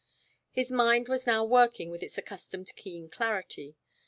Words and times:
His 0.49 0.71
mind 0.71 1.07
was 1.07 1.27
now 1.27 1.45
working 1.45 1.91
with 1.91 2.01
its 2.01 2.17
accustomed 2.17 2.75
keen 2.75 3.07
clarity. 3.07 3.75